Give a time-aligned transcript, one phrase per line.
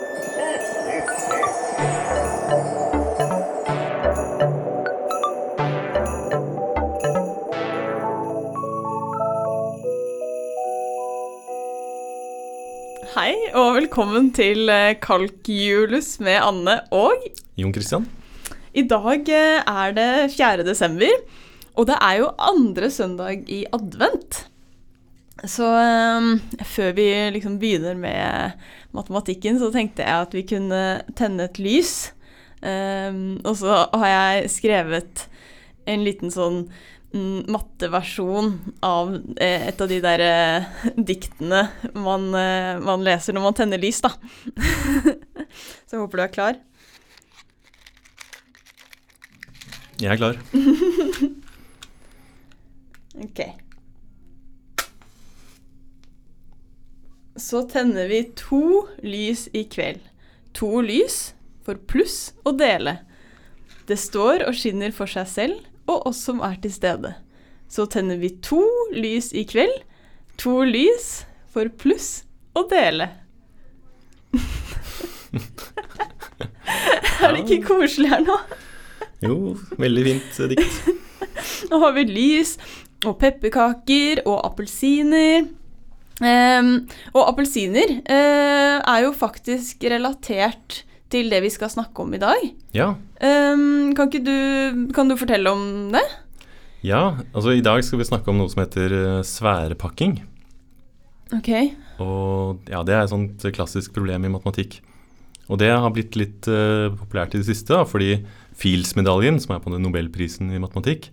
[0.00, 0.12] Hei
[13.52, 17.20] og velkommen til eh, Kalkjulus med Anne og
[17.60, 18.08] Jon Christian?
[18.72, 20.64] I dag eh, er det 4.
[20.64, 21.12] desember,
[21.76, 24.46] og det er jo andre søndag i advent.
[25.48, 26.34] Så um,
[26.68, 28.60] før vi liksom begynner med
[28.96, 30.82] matematikken, så tenkte jeg at vi kunne
[31.16, 32.12] tenne et lys.
[32.60, 35.24] Um, og så har jeg skrevet
[35.88, 36.66] en liten sånn
[37.14, 38.52] mm, matteversjon
[38.84, 40.68] av eh, et av de der eh,
[41.10, 44.12] diktene man, eh, man leser når man tenner lys, da.
[45.86, 46.60] så jeg håper du er klar.
[50.00, 50.40] Jeg er klar.
[53.20, 53.40] Ok.
[57.36, 60.00] Så tenner vi to lys i kveld.
[60.52, 61.34] To lys
[61.64, 62.98] for pluss og dele.
[63.86, 67.14] Det står og skinner for seg selv og oss som er til stede.
[67.70, 68.62] Så tenner vi to
[68.94, 69.82] lys i kveld.
[70.42, 72.24] To lys for pluss
[72.58, 73.08] og dele.
[77.20, 78.36] er det ikke koselig her nå?
[79.20, 80.74] Jo, veldig fint dikt.
[81.70, 82.56] Nå har vi lys
[83.06, 85.46] og pepperkaker og appelsiner.
[86.20, 86.72] Ehm,
[87.14, 92.42] og appelsiner eh, er jo faktisk relatert til det vi skal snakke om i dag.
[92.76, 92.92] Ja.
[93.24, 96.04] Ehm, kan ikke du Kan du fortelle om det?
[96.82, 100.14] ja, altså i dag skal vi snakke om noe som heter sværepakking sfærepakking.
[101.36, 101.50] Ok.
[102.00, 104.78] Og ja, det er et sånt klassisk problem i matematikk.
[105.50, 108.22] Og det har blitt litt uh, populært i det siste, da, fordi
[108.56, 111.10] Fields-medaljen, som er på den Nobelprisen i matematikk,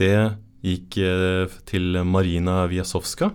[0.00, 3.30] det gikk uh, til Marina Wiasowska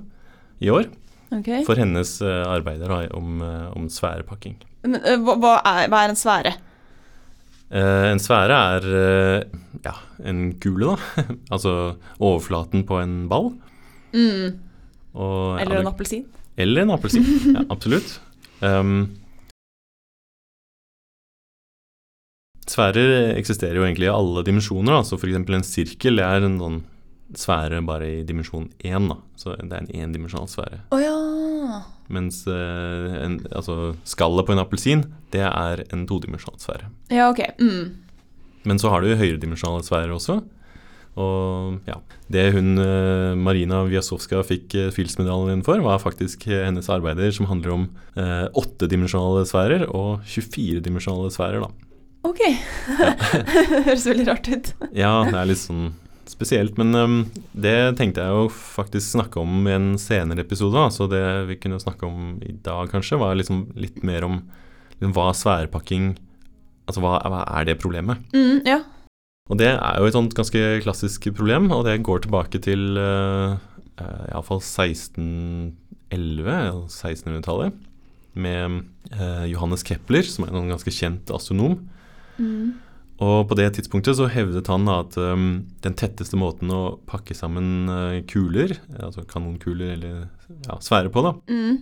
[0.61, 0.91] i år
[1.33, 1.63] Okay.
[1.65, 4.59] for hennes eh, arbeider da, om, eh, om sfærepakking.
[4.85, 6.53] Men, eh, hva, er, hva er en sfære?
[7.73, 8.83] En sfære er
[9.81, 9.93] ja,
[10.29, 11.23] en kule, da.
[11.55, 13.49] altså overflaten på en ball.
[14.13, 14.59] Mm.
[15.17, 16.27] Og, Eller en appelsin?
[16.53, 17.25] Eller en appelsin.
[17.55, 18.19] ja, absolutt.
[18.61, 19.15] Um,
[22.69, 24.99] sfærer eksisterer jo egentlig i alle dimensjoner.
[24.99, 25.07] Da.
[25.07, 25.41] Så f.eks.
[25.41, 26.79] en sirkel er en sånn
[27.39, 29.09] sfære bare i dimensjon én.
[29.11, 29.17] Da.
[29.39, 30.81] Så det er en endimensjonal sfære.
[30.93, 31.81] Oh, ja.
[32.13, 36.89] Mens eh, en, altså, skallet på en appelsin, det er en todimensjonal sfære.
[37.13, 37.45] Ja, ok.
[37.59, 38.03] Mm.
[38.67, 40.41] Men så har du høyredimensjonale sfærer også.
[41.19, 41.99] Og ja,
[42.31, 47.49] Det hun eh, Marina Wiasowska fikk uh, Fields-medaljen for, var faktisk eh, hennes arbeider som
[47.51, 47.83] handler om
[48.17, 51.61] eh, åttedimensjonale sfærer og 24-dimensjonale sfærer.
[51.61, 51.69] da.
[52.25, 52.41] Ok.
[53.85, 54.73] Høres veldig rart ut.
[54.95, 55.91] Ja, det er litt sånn
[56.31, 57.15] spesielt, men um,
[57.51, 60.75] det tenkte jeg jo faktisk snakke om i en senere episode.
[60.77, 60.89] Da.
[60.93, 64.41] Så det vi kunne snakke om i dag, kanskje, var liksom litt mer om
[64.99, 66.13] liksom, hva sværpakking
[66.83, 68.19] Altså hva, hva er det problemet?
[68.35, 68.81] Mm, ja.
[69.47, 73.55] Og det er jo et sånt ganske klassisk problem, og det går tilbake til uh,
[74.01, 75.77] iallfall 1611,
[76.11, 77.77] eller 1600-tallet,
[78.33, 78.81] med
[79.13, 81.77] eh, Johannes Kepler, som er en ganske kjent astronom.
[82.37, 82.73] Mm.
[83.21, 87.87] Og på det tidspunktet så hevdet han at um, den tetteste måten å pakke sammen
[87.87, 90.29] uh, kuler, altså kanonkuler eller
[90.67, 91.77] ja, sfære på, da, Mm.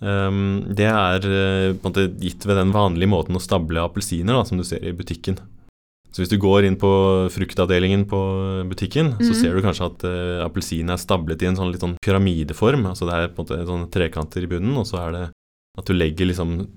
[0.00, 0.44] um,
[0.74, 4.44] det er uh, på en måte gitt ved den vanlige måten å stable appelsiner da,
[4.46, 5.38] som du ser i butikken.
[6.14, 6.88] Så hvis du går inn på
[7.34, 8.18] fruktavdelingen på
[8.70, 9.40] butikken, så Mhm.
[9.40, 12.86] ser du kanskje at uh, appelsinen er stablet i en sånn litt sånn pyramideform.
[12.86, 15.24] Altså det er på en måte sånne trekanter i bunnen, og så er det
[15.76, 16.68] at du legger liksom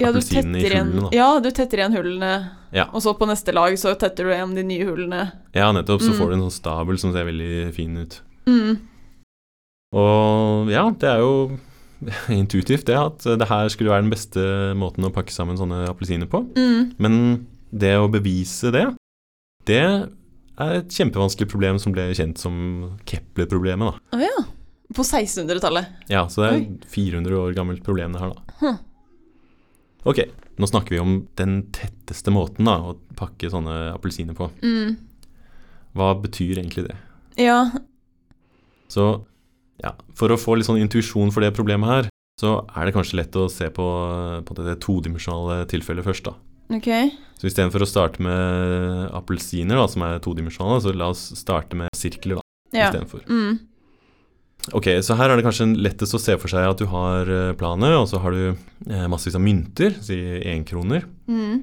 [0.00, 1.00] Ja, du appelsinene i hullene.
[1.06, 1.08] Da.
[1.16, 2.32] ja, du tetter igjen hullene,
[2.72, 2.84] Ja.
[2.92, 5.32] og så på neste lag så tetter du igjen de nye hullene.
[5.54, 6.00] ja, nettopp.
[6.02, 6.18] Så Mm.
[6.20, 8.20] får du en sånn stabel som ser veldig fin ut.
[8.46, 8.78] Mm.
[9.96, 11.58] Og ja, det er jo
[12.28, 14.42] intuitivt det at det her skulle være den beste
[14.76, 16.42] måten å pakke sammen sånne appelsiner på.
[16.56, 16.94] Mm.
[16.98, 18.84] Men det å bevise det,
[19.66, 19.80] det
[20.58, 23.96] er et kjempevanskelig problem som ble kjent som Kepler-problemet.
[24.12, 24.18] da.
[24.18, 24.44] Å ja.
[24.94, 25.86] På 1600-tallet.
[26.08, 26.68] Ja, så det er Oi.
[26.76, 28.42] et 400 år gammelt problem det her, da.
[28.60, 28.78] Hm.
[30.06, 30.20] Ok,
[30.60, 34.46] nå snakker vi om den tetteste måten da, å pakke sånne appelsiner på.
[34.62, 34.94] Mm.
[35.96, 36.96] Hva betyr egentlig det?
[37.42, 37.64] Ja.
[38.92, 39.08] Så
[39.82, 42.10] ja, for å få litt sånn intuisjon for det problemet her,
[42.40, 43.84] så er det kanskje lett å se på,
[44.46, 46.36] på det todimensjonale tilfellet først, da.
[46.76, 46.88] Ok.
[47.38, 51.90] Så istedenfor å starte med appelsiner, da, som er todimensjonale, så la oss starte med
[51.96, 52.44] sirkler, da,
[52.76, 52.88] Ja.
[52.90, 53.22] istedenfor.
[53.30, 53.58] Mm.
[54.74, 57.52] Ok, så her er det kanskje lettest å se for seg at du har eh,
[57.58, 60.16] planet, og så har du eh, massevis av mynter, si
[60.50, 61.04] énkroner.
[61.30, 61.60] Mm.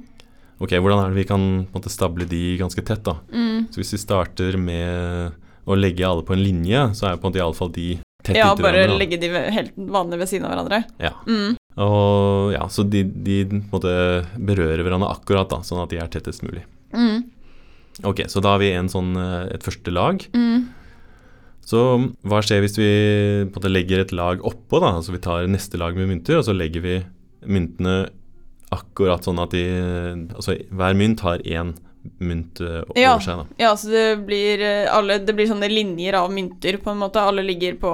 [0.64, 1.44] Ok, hvordan er det vi kan
[1.74, 3.18] måte stable de ganske tett, da?
[3.34, 3.68] Mm.
[3.74, 5.36] Så hvis vi starter med
[5.68, 7.90] å legge alle på en linje, så er på en måte iallfall de
[8.24, 10.82] tett Ja, inntil bare Ja, bare legge de helt vanlig ved siden av hverandre.
[11.04, 11.14] Ja.
[11.28, 11.58] Mm.
[11.84, 13.38] Og ja, Så de, de
[13.72, 13.92] måte
[14.38, 16.64] berører hverandre akkurat, da, sånn at de er tettest mulig.
[16.96, 17.26] Mm.
[18.08, 20.24] Ok, Så da har vi en sånn, eh, et første lag.
[20.34, 20.53] Mm.
[21.66, 21.80] Så
[22.28, 22.90] hva skjer hvis vi
[23.48, 24.82] på en måte legger et lag oppå?
[24.84, 26.98] da, altså Vi tar neste lag med mynter, og så legger vi
[27.48, 28.10] myntene
[28.74, 29.64] akkurat sånn at de
[30.36, 31.74] Altså hver mynt har én
[32.20, 33.18] mynt eh, over Ja.
[33.20, 33.38] seg.
[33.38, 33.46] da.
[33.58, 37.16] Ja, så det blir, eh, alle, det blir sånne linjer av mynter, på en måte.
[37.22, 37.94] Alle ligger på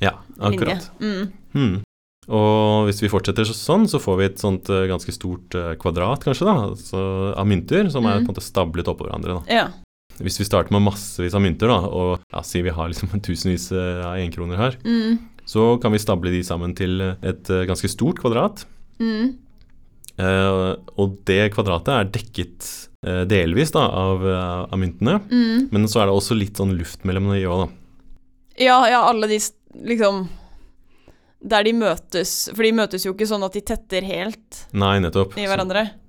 [0.00, 0.58] Ja, linje.
[0.58, 0.90] akkurat.
[1.00, 1.32] Mm.
[1.52, 1.82] Hmm.
[2.26, 6.46] Og hvis vi fortsetter sånn, så får vi et sånt eh, ganske stort kvadrat, kanskje,
[6.48, 8.26] da, altså, av mynter som er Mm.
[8.26, 9.44] på en måte stablet oppå hverandre.
[9.46, 9.54] da.
[9.54, 9.68] Ja.
[10.22, 13.70] Hvis vi starter med massevis av mynter, da, og ja, si vi har liksom tusenvis
[13.72, 15.18] eh, av enkroner her, Mm.
[15.44, 18.64] så kan vi stable de sammen til et eh, ganske stort kvadrat.
[19.00, 19.34] Mm.
[20.16, 22.68] Eh, og det kvadratet er dekket
[23.04, 25.68] eh, delvis da, av, eh, av myntene, Mm.
[25.74, 27.72] men så er det også litt sånn luft mellom de òg, da.
[28.62, 29.40] Ja, ja, alle de
[29.84, 30.28] liksom
[31.44, 35.34] Der de møtes For de møtes jo ikke sånn at de tetter helt Nei, nettopp.
[35.36, 35.82] i hverandre.
[35.90, 36.03] så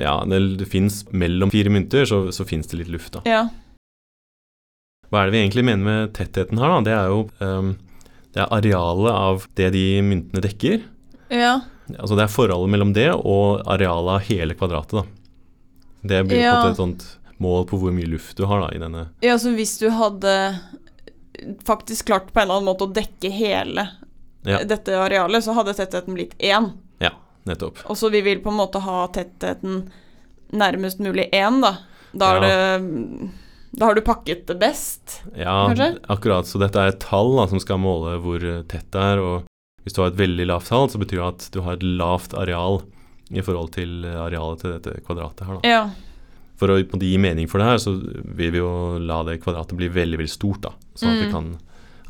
[0.00, 3.22] ja, det, det fins mellom fire mynter, så, så fins det litt luft, da.
[3.28, 3.42] Ja.
[5.12, 6.80] Hva er det vi egentlig mener med tettheten her, da?
[6.86, 7.74] Det er jo um,
[8.32, 10.78] det er arealet av det de myntene dekker.
[11.28, 11.58] Ja.
[11.98, 15.04] Altså det er forholdet mellom det og arealet av hele kvadratet, da.
[16.02, 16.54] Det blir Ja.
[16.70, 17.04] et sånt
[17.42, 20.32] mål på hvor mye luft du har da i denne ja, så hvis du hadde
[21.66, 23.88] faktisk klart på en eller annen måte å dekke hele
[24.46, 24.62] Ja.
[24.66, 26.72] dette arealet, så hadde tettheten blitt én.
[27.48, 27.78] Nettopp.
[27.90, 29.88] Og så vi vil på en måte ha tettheten
[30.52, 31.76] nærmest mulig én, da.
[32.12, 33.30] Da, er det,
[33.72, 35.22] da har du pakket det best.
[35.34, 35.98] Ja, Kanskje?
[36.12, 36.46] akkurat.
[36.46, 39.18] Så dette er et tall da, som skal måle hvor tett det er.
[39.24, 39.48] Og
[39.82, 42.34] hvis du har et veldig lavt tall, så betyr det at du har et lavt
[42.38, 42.82] areal
[43.32, 45.68] i forhold til arealet til dette kvadratet her, da.
[45.68, 45.82] Ja.
[46.60, 49.88] For å gi mening for det her, så vil vi jo la det kvadratet bli
[49.90, 50.74] veldig, veldig stort, da.
[50.94, 51.32] Sånn at vi Mm.
[51.32, 51.58] kan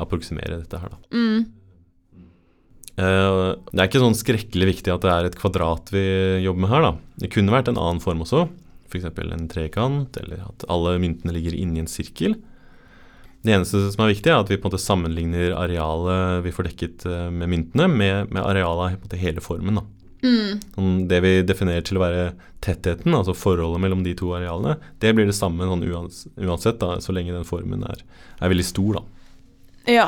[0.03, 0.99] approksimere dette her, da.
[1.15, 1.47] Mm.
[3.01, 3.43] Eh,
[3.73, 6.05] det er ikke sånn skrekkelig viktig at det er et kvadrat vi
[6.45, 6.93] jobber med her, da.
[7.23, 8.47] Det kunne vært en annen form også,
[8.93, 9.09] f.eks.
[9.09, 12.37] en trekant, eller at alle myntene ligger inni en sirkel.
[13.43, 16.69] Det eneste som er viktig, er at vi på en måte sammenligner arealet vi får
[16.69, 19.81] dekket eh, med myntene, med, med arealet i hele formen.
[19.81, 19.89] da.
[20.23, 20.61] Mm.
[20.77, 22.27] Sånn, Det vi definerer til å være
[22.63, 27.17] tettheten, altså forholdet mellom de to arealene, det blir det samme sånn uansett, da, så
[27.17, 28.05] lenge den formen er,
[28.39, 29.01] er veldig stor.
[29.01, 29.03] da.
[29.91, 30.07] Ja.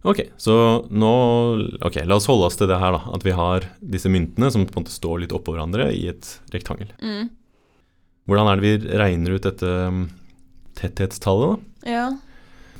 [0.00, 0.10] Ja.
[0.10, 0.54] Ok, så
[0.88, 1.10] nå
[1.84, 3.00] Ok, la oss holde oss til det her, da.
[3.12, 6.30] At vi har disse myntene som på en måte står litt oppå hverandre i et
[6.54, 6.88] rektangel.
[7.04, 7.28] Mm.
[8.30, 10.02] Hvordan er det vi regner ut dette um,
[10.80, 11.84] tetthetstallet, da?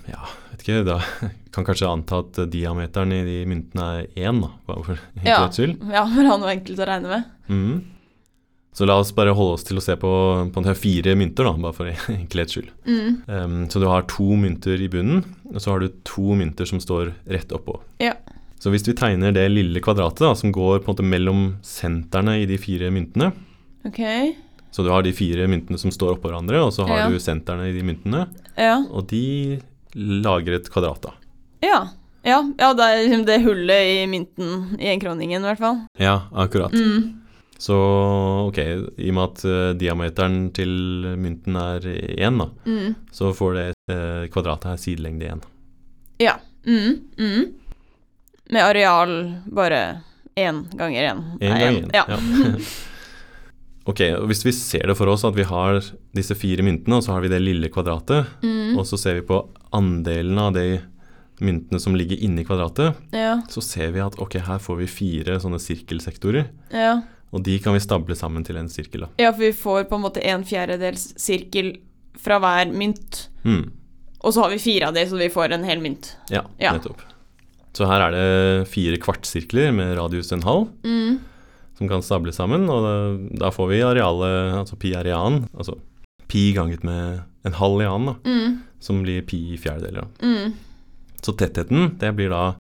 [0.08, 0.24] Ja.
[0.50, 0.98] Vet ikke, da
[1.54, 4.50] kan kanskje anta at diameteren i de myntene er én, da,
[4.80, 5.40] for Ja.
[5.44, 7.32] ja, for å ha noe enkelt å regne med.
[7.52, 7.80] Mhm.
[8.72, 10.10] Så la oss bare holde oss til å se på,
[10.54, 12.70] på fire mynter, da, bare for enkelhets skyld.
[12.86, 13.16] Mm.
[13.26, 16.82] Um, så du har to mynter i bunnen, og så har du to mynter som
[16.82, 17.80] står rett oppå.
[18.02, 18.14] Ja.
[18.60, 22.38] Så hvis vi tegner det lille kvadratet da, som går på en måte mellom sentrene
[22.42, 23.32] i de fire myntene,
[23.88, 24.34] okay.
[24.70, 27.08] så du har de fire myntene som står oppå hverandre, og så har Ja.
[27.10, 28.26] du sentrene i de myntene,
[28.56, 28.84] Ja.
[28.92, 29.60] og de
[29.96, 31.16] lager et kvadrat, da.
[31.64, 31.88] Ja.
[32.22, 35.80] Ja, ja det er liksom det hullet i mynten i enkroningen, i hvert fall.
[35.98, 36.72] Ja, akkurat.
[36.76, 37.19] Mm.
[37.60, 37.76] Så
[38.48, 38.58] ok,
[38.96, 40.70] i og med at eh, diameteren til
[41.20, 41.84] mynten er
[42.16, 42.94] én, da, Mm.
[43.12, 45.42] så får det eh, kvadratet her sidelengde én.
[46.24, 46.38] Ja.
[46.64, 46.94] Mm.
[47.20, 47.44] Mm.
[48.50, 49.12] Med areal
[49.46, 49.82] bare
[50.40, 51.20] én ganger én.
[51.40, 51.90] Én ganger gang én.
[51.94, 52.04] ja.
[52.08, 52.16] Ja.
[53.90, 55.80] ok, hvis vi ser det for oss at vi har
[56.16, 58.78] disse fire myntene, og så har vi det lille kvadratet, Mm.
[58.78, 59.42] og så ser vi på
[59.72, 60.80] andelen av de
[61.40, 63.40] myntene som ligger inni kvadratet, ja.
[63.48, 67.02] så ser vi at ok, her får vi fire sånne sirkelsektorer, Ja.
[67.32, 69.00] Og de kan vi stable sammen til en sirkel.
[69.06, 69.08] da.
[69.18, 71.76] ja, for vi får på en måte en fjerdedels sirkel
[72.18, 73.28] fra hver mynt.
[73.44, 73.70] Mm.
[74.20, 76.16] Og så har vi fire av de, så vi får en hel mynt.
[76.30, 76.72] Ja, Ja.
[76.76, 77.00] nettopp.
[77.72, 81.20] Så her er det fire kvartsirkler med radius en halv, Mm.
[81.78, 85.78] som kan stable sammen, og da, da får vi arealet, altså pi arean, altså
[86.28, 88.58] pi ganget med en halv ian, da, Mm.
[88.80, 90.08] som blir pi i fjerdedeler.
[90.20, 90.52] Mm.
[91.22, 92.56] Så tettheten, det blir da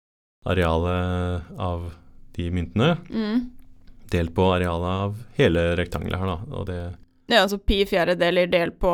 [0.46, 1.94] arealet av
[2.36, 3.50] de myntene, Mm.
[4.12, 6.78] Delt på arealet av hele rektangelet her, da, og det,
[7.28, 8.94] Ja, altså pi fjerdedeler delt på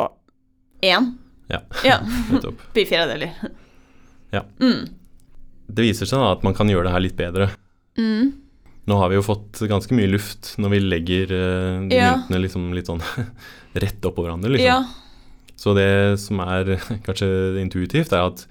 [0.84, 1.12] én.
[1.51, 1.60] Ja.
[1.86, 2.00] ja.
[2.32, 2.62] nettopp.
[2.74, 3.34] Pi fjerdedeler.
[4.34, 4.41] Ja.
[4.62, 4.88] Mm.
[5.67, 7.50] Det viser seg da at man kan gjøre det her litt bedre.
[8.00, 8.32] Mm.
[8.89, 12.15] Nå har vi jo fått ganske mye luft når vi legger uh, Ja.
[12.17, 13.03] myntene liksom litt sånn
[13.86, 14.67] rett oppå hverandre, liksom.
[14.67, 15.53] Ja.
[15.55, 16.74] Så det som er
[17.05, 17.29] kanskje
[17.62, 18.48] intuitivt, er at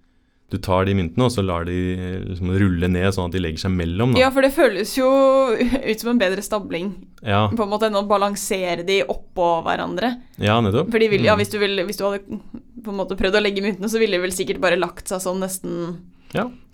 [0.53, 1.75] du tar de myntene, og så lar de
[2.29, 4.13] liksom rulle ned sånn at de legger seg mellom.
[4.15, 4.21] Da.
[4.27, 5.09] ja, for det føles jo
[5.91, 6.93] ut som en bedre stabling,
[7.25, 10.15] Ja, på en måte, enn å balansere de oppå hverandre.
[10.39, 10.93] ja, nettopp.
[10.95, 11.41] Fordi vil, ja, Mm.
[11.43, 12.23] hvis du, vil, hvis du hadde
[12.83, 15.21] på en måte prøvd å legge myntene, så ville de vel sikkert bare lagt seg
[15.25, 15.99] sånn nesten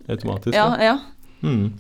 [0.09, 0.55] Automatisk.
[0.57, 0.83] Ja, Ja.
[0.93, 0.99] ja.
[1.45, 1.73] Mm.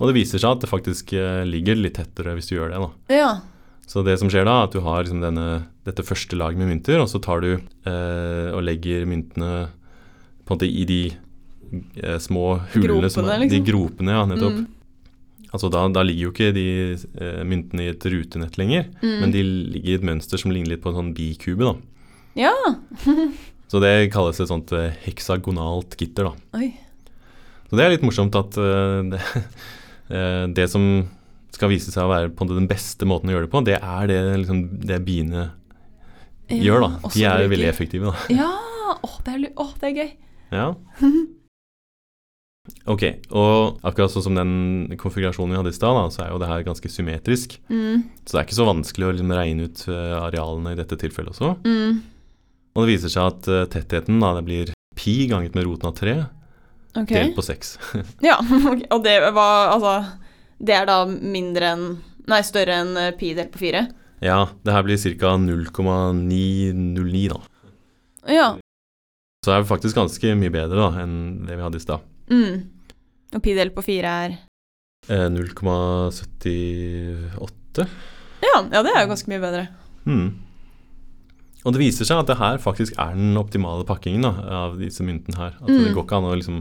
[0.00, 2.78] Og det viser seg at det faktisk eh, ligger litt tettere hvis du gjør det.
[2.80, 3.14] da.
[3.14, 3.30] Ja.
[3.90, 6.70] Så det som skjer da, er at du har liksom denne, dette første laget med
[6.70, 9.68] mynter, og så tar du eh, og legger myntene
[10.50, 11.00] på en måte i de
[12.02, 13.54] eh, små hulene som er, liksom.
[13.54, 14.56] De gropene, ja, nettopp.
[14.64, 14.66] Mm.
[15.50, 16.64] Altså da, da ligger jo ikke de
[16.94, 19.14] eh, myntene i et rutenett lenger, Mm.
[19.22, 21.74] men de ligger i et mønster som ligner litt på en sånn bikube, da.
[22.38, 22.54] Ja.
[23.70, 26.58] Så det kalles et sånt eh, heksagonalt gitter, da.
[26.58, 26.72] Oi.
[27.70, 29.22] Så det er litt morsomt at eh, det,
[30.18, 30.86] eh, det som
[31.54, 34.10] skal vise seg å være på den beste måten å gjøre det på, det er
[34.10, 35.48] det, liksom, det biene
[36.50, 37.10] gjør, da.
[37.14, 38.34] De er veldig effektive, da.
[38.34, 38.50] Ja!
[39.06, 40.08] Åh, det er, åh, det er gøy.
[40.52, 40.72] Ja.
[42.90, 43.02] Ok,
[43.34, 46.64] og akkurat sånn som den konfigurasjonen vi hadde i stad, så er jo det her
[46.66, 47.56] ganske symmetrisk.
[47.72, 48.04] Mm.
[48.22, 51.32] Så det er ikke så vanskelig å liksom regne ut eh, arealene i dette tilfellet
[51.34, 51.54] også.
[51.64, 52.00] Mm.
[52.74, 55.96] Og det viser seg at eh, tettheten da, det blir pi ganget med roten av
[55.98, 56.14] 3
[57.00, 57.16] okay.
[57.16, 57.72] delt på 6.
[58.28, 58.38] Ja,
[58.70, 58.86] okay.
[58.90, 59.94] og det var altså
[60.58, 61.86] Det er da mindre enn
[62.30, 63.88] Nei, større enn eh, pi delt på fire?
[64.20, 65.30] ja, det her blir ca.
[65.40, 67.38] 0,909 da.
[68.28, 68.48] Ja.
[69.40, 71.14] Så det er faktisk ganske mye bedre da, enn
[71.48, 72.00] det vi hadde i stad.
[72.28, 72.54] Mm.
[73.34, 74.30] Og pi delt på fire er
[75.08, 77.86] Eh, 0,78.
[78.44, 79.62] ja, ja, det er jo ganske mye bedre.
[80.04, 80.28] Mm.
[81.64, 84.32] Og det viser seg at det her faktisk er den optimale pakkingen da,
[84.64, 85.52] av disse myntene her.
[85.60, 85.84] At Mm.
[85.84, 86.58] det går ikke an å liksom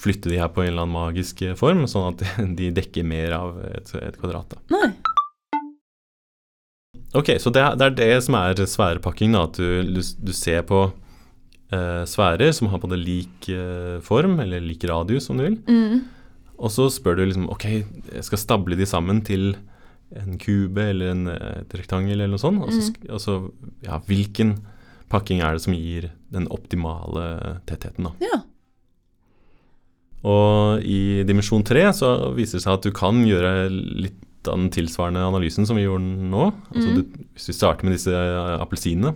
[0.00, 2.18] flytte de her på en eller annen magisk eh, form, sånn at
[2.60, 4.48] de dekker mer av et, et kvadrat.
[4.52, 4.56] Da.
[4.76, 4.90] Nei.
[7.14, 9.42] Ok, så det det er det som er sfærepakking, da.
[9.48, 10.92] At du, du, du ser på
[11.74, 15.58] eh, sfærer som har på det lik eh, form, eller lik radius, om du vil.
[15.68, 16.02] Mm.
[16.60, 19.54] Og så spør du liksom Ok, jeg skal stable de sammen til
[20.10, 22.62] en kube eller en, et rektangel eller noe sånt.
[22.66, 23.10] Og så, mm.
[23.14, 23.36] og så
[23.86, 24.56] ja, hvilken
[25.10, 28.14] pakking er det som gir den optimale tettheten, da.
[28.22, 28.40] Ja.
[30.30, 34.70] Og i dimensjon 3 så viser det seg at du kan gjøre litt av den
[34.72, 36.46] tilsvarende analysen som vi gjorde nå.
[36.72, 36.96] Altså mm.
[36.96, 39.14] du, hvis vi starter med disse eh, appelsinene,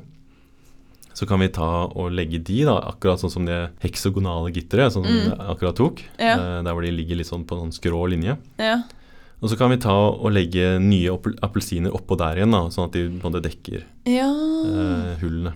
[1.14, 5.04] så kan vi ta og legge de da, akkurat sånn som det heksagonale gitteret, sånn
[5.06, 5.40] som Mm.
[5.54, 6.02] akkurat tok.
[6.18, 6.35] Ja.
[6.35, 8.37] eh, Der hvor de ligger litt sånn på en sånn skrå linje.
[8.59, 8.83] Ja.
[9.42, 11.11] Og så kan vi ta og legge nye
[11.42, 14.28] appelsiner oppå der igjen, da, sånn at de både dekker ja.
[14.30, 15.52] eh, hullene.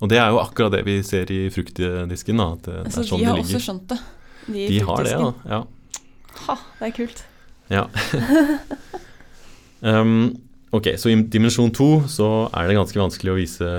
[0.00, 3.02] Og det er jo akkurat det vi ser i fruktdisken, da, at det, altså, Så
[3.02, 3.98] er sånn de har det også skjønt det?
[4.46, 5.34] De, De har det, da.
[5.48, 5.62] Ja.
[6.46, 7.24] Ha, det er kult.
[7.70, 7.84] Ja.
[9.80, 10.36] um,
[10.72, 13.72] ok, så i dimensjon to så er det ganske vanskelig å vise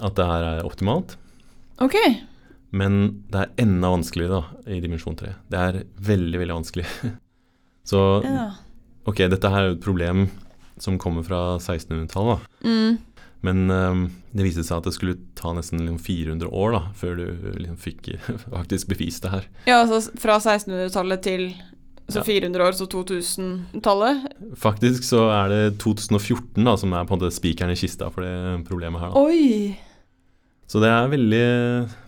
[0.00, 1.16] at det her er optimalt.
[1.82, 1.94] Ok.
[2.76, 5.34] Men det er enda vanskeligere da, i dimensjon tre.
[5.52, 6.86] Det er veldig, veldig vanskelig.
[7.90, 8.48] så Ja.
[9.06, 10.26] ok, dette her er jo et problem
[10.82, 12.42] som kommer fra 1600-tallet.
[12.66, 12.98] Mm.
[13.46, 14.00] Men um,
[14.34, 17.24] det viste seg at det skulle ta nesten liksom 400 år da, før du
[17.60, 18.10] liksom fikk
[18.56, 19.46] faktisk bevist det her.
[19.68, 21.46] ja, altså fra 1600-tallet til
[22.06, 24.26] så 400 år, så 2000-tallet.
[24.62, 28.22] Faktisk så er det 2014 da, som er på en måte spikeren i kista for
[28.22, 29.10] det problemet her.
[29.10, 29.24] da.
[29.26, 29.74] Oi!
[30.70, 31.46] Så det er veldig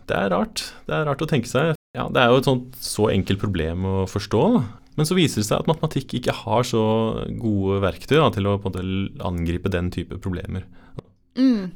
[0.09, 0.63] Det er rart.
[0.87, 1.75] Det er rart å tenke seg.
[1.97, 4.43] Ja, det er jo et sånt så enkelt problem å forstå.
[4.55, 4.63] Da.
[4.99, 6.83] Men så viser det seg at matematikk ikke har så
[7.39, 10.65] gode verktøy da, til å på en måte angripe den type problemer.
[11.39, 11.71] Mm.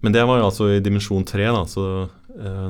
[0.00, 2.08] Men det var jo altså i dimensjon tre, da, så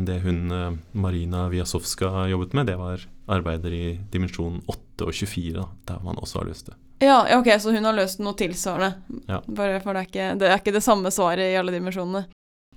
[0.07, 5.53] det hun eh, Marina Wiasowska jobbet med, det var arbeider i dimensjon 8 og 24,
[5.57, 6.77] da, der man også har løst det.
[7.01, 9.23] Ja, ok, så hun har løst noe tilsvarende.
[9.31, 9.41] Ja.
[9.47, 12.27] Bare for det er, ikke, det er ikke det samme svaret i alle dimensjonene.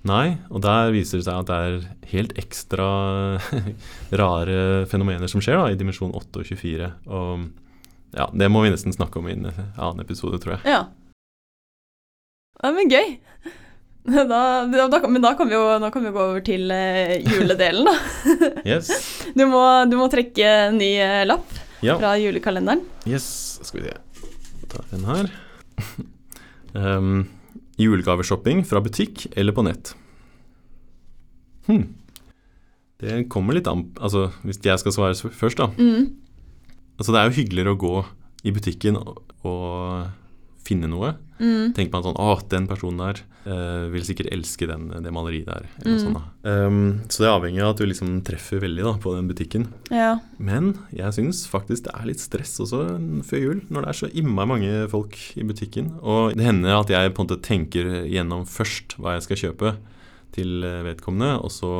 [0.04, 2.88] Nei, og der viser det seg at det er helt ekstra
[4.20, 6.90] rare fenomener som skjer da, i dimensjon 8 og 24.
[7.08, 7.46] Og
[8.16, 10.74] ja, det må vi nesten snakke om i en annen episode, tror jeg.
[10.76, 10.82] Ja.
[12.60, 13.16] Ja, men gøy.
[14.28, 17.94] Da, da, men da kan vi jo kan vi gå over til eh, juledelen, da.
[18.74, 18.90] Yes.
[19.34, 21.96] Du må, du må trekke en ny eh, lapp Ja.
[22.00, 22.80] fra julekalenderen.
[23.08, 23.24] Yes,
[23.64, 24.28] skal vi se.
[24.72, 25.26] Ta den her.
[26.72, 27.26] um,
[27.80, 29.92] julegaveshopping fra butikk eller på nett?
[31.66, 31.82] Hm.
[33.00, 35.70] Det kommer litt an Altså, hvis jeg skal svare først, da.
[35.76, 36.12] Mm.
[36.98, 37.94] Altså, det er jo hyggeligere å gå
[38.44, 40.06] i butikken og, og
[40.64, 41.14] finne noe.
[41.40, 41.72] Mm.
[41.74, 45.66] Tenker man sånn Å, den personen der eh, vil sikkert elske den, det maleriet der.
[45.82, 46.02] Eller Mm.
[46.04, 46.52] sånt, da.
[46.66, 49.66] Um, så det er avhengig av at du liksom treffer veldig da, på den butikken.
[49.90, 50.20] Ja.
[50.38, 52.84] Men jeg syns faktisk det er litt stress også
[53.26, 55.90] før jul, når det er så innmari mange folk i butikken.
[56.00, 59.74] Og det hender at jeg på en måte tenker gjennom først hva jeg skal kjøpe
[60.38, 61.74] til vedkommende, og så,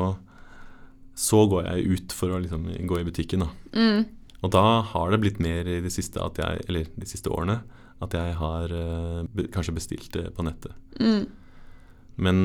[1.15, 3.47] så går jeg ut for å liksom gå i butikken.
[3.47, 3.49] da.
[3.73, 4.05] Mm.
[4.45, 7.63] Og da har det blitt mer i de siste at jeg, eller de siste årene
[8.03, 10.75] at jeg har eh, be, kanskje bestilt det på nettet.
[10.99, 11.25] Mm.
[12.17, 12.43] Men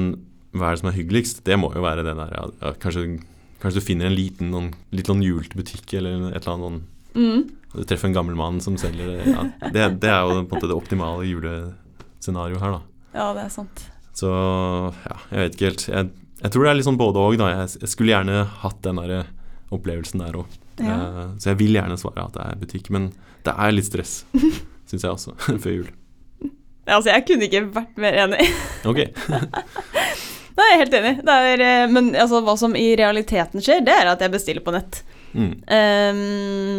[0.54, 1.44] hva er det som er hyggeligst?
[1.46, 3.20] Det må jo være det der ja, ja, kanskje,
[3.62, 6.82] kanskje du finner en liten, noen, litt sånn julete butikk eller et eller annet sånn
[7.18, 7.50] Mm.
[7.74, 9.18] Du treffer en gammel mann som selger det.
[9.30, 13.10] Ja, det, det er jo på en måte det optimale julescenarioet her, da.
[13.16, 13.84] Ja, det er sant.
[14.18, 15.86] Så ja, jeg vet ikke helt.
[15.90, 17.52] Jeg, jeg tror det er litt sånn både og, da.
[17.54, 19.16] Jeg, jeg skulle gjerne hatt den der
[19.76, 20.58] opplevelsen der òg.
[20.80, 20.98] Ja.
[21.42, 23.10] Så jeg vil gjerne svare at det er butikk, men
[23.46, 24.22] det er litt stress,
[24.90, 25.90] syns jeg også, før jul.
[26.90, 28.46] Altså, jeg kunne ikke vært mer enig.
[28.90, 29.04] Ok.
[30.60, 31.12] Nei, jeg er helt enig.
[31.24, 34.66] Det er, eh, men altså, hva som i realiteten skjer, det er at jeg bestiller
[34.66, 35.04] på nett.
[35.38, 35.54] Mm.
[35.70, 36.74] Um,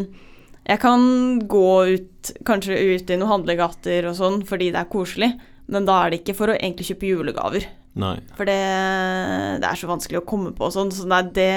[0.66, 1.04] jeg kan
[1.48, 5.30] gå ut, kanskje ut i noen handlegater og sånn, fordi det er koselig,
[5.70, 7.68] men da er det ikke for å egentlig kjøpe julegaver.
[8.00, 8.16] Nei.
[8.36, 8.60] For det,
[9.62, 11.50] det er så vanskelig å komme på og sånn, så nei, det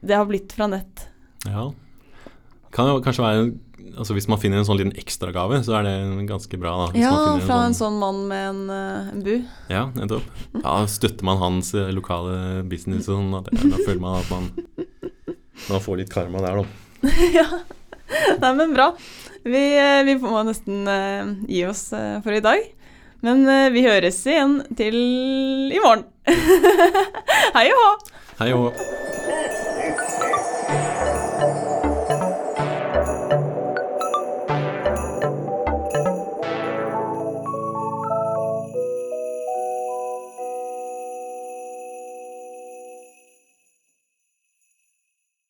[0.00, 1.08] Det har blitt fra nett.
[1.44, 1.66] Ja.
[2.72, 3.50] Kan jo kanskje være
[3.94, 6.72] Altså Hvis man finner en sånn liten ekstragave, så er det ganske bra.
[6.86, 6.98] da.
[6.98, 9.34] Ja, man finner fra en sånn mann med en, eh, en bu.
[9.72, 10.26] Ja, nettopp.
[10.62, 14.30] Ja, støtter man hans eh, lokale business og sånn, da, det- da føler man at
[14.30, 14.50] man,
[15.68, 17.08] man får litt karma der, da.
[17.38, 17.46] ja.
[18.42, 18.90] Nei, men bra.
[19.46, 21.88] Vi, eh, vi må nesten uh, gi oss
[22.22, 22.62] for i dag.
[23.22, 24.94] Men vi høres igjen til
[25.72, 26.04] i morgen.
[27.56, 27.90] Hei og hå!
[28.38, 29.05] Hei og